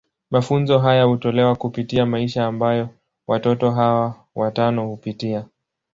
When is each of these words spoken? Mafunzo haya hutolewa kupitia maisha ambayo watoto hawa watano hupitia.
Mafunzo 0.31 0.79
haya 0.79 1.03
hutolewa 1.03 1.55
kupitia 1.55 2.05
maisha 2.05 2.45
ambayo 2.45 2.89
watoto 3.27 3.71
hawa 3.71 4.15
watano 4.35 4.87
hupitia. 4.87 5.45